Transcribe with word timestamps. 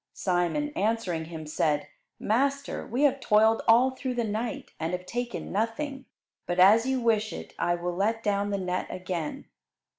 Simon, 0.15 0.69
answering 0.69 1.25
Him, 1.25 1.45
said, 1.45 1.87
"Master, 2.19 2.87
we 2.87 3.03
have 3.03 3.19
toiled 3.19 3.61
all 3.67 3.91
through 3.91 4.15
the 4.15 4.23
night 4.23 4.71
and 4.79 4.93
have 4.93 5.05
taken 5.05 5.51
nothing, 5.51 6.05
but 6.47 6.57
as 6.59 6.87
you 6.87 6.99
wish 6.99 7.31
it 7.31 7.53
I 7.59 7.75
will 7.75 7.95
let 7.95 8.23
down 8.23 8.49
the 8.49 8.57
net 8.57 8.87
again." 8.89 9.45